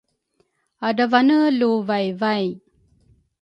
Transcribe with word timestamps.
Adravane 0.87 1.37
luvaivai 1.59 2.47